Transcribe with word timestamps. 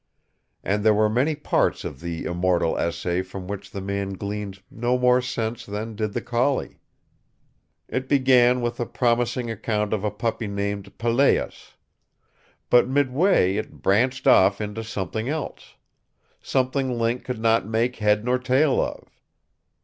And 0.63 0.83
there 0.83 0.95
were 0.95 1.09
many 1.11 1.35
parts 1.35 1.83
of 1.85 1.99
the 1.99 2.23
immortal 2.25 2.75
essay 2.75 3.21
from 3.21 3.47
which 3.47 3.69
the 3.69 3.81
man 3.81 4.13
gleaned 4.13 4.63
no 4.71 4.97
more 4.97 5.21
sense 5.21 5.63
than 5.63 5.95
did 5.95 6.13
the 6.13 6.21
collie. 6.23 6.79
It 7.87 8.09
began 8.09 8.61
with 8.61 8.79
a 8.79 8.87
promising 8.87 9.51
account 9.51 9.93
of 9.93 10.03
a 10.03 10.09
puppy 10.09 10.47
named 10.47 10.97
Pelleas. 10.97 11.75
But 12.71 12.87
midway 12.89 13.57
it 13.57 13.83
branched 13.83 14.25
off 14.25 14.59
into 14.59 14.83
something 14.83 15.29
else. 15.29 15.75
Something 16.41 16.97
Link 16.97 17.23
could 17.23 17.37
not 17.39 17.67
make 17.67 17.97
head 17.97 18.25
nor 18.25 18.39
tail 18.39 18.81
of. 18.81 19.21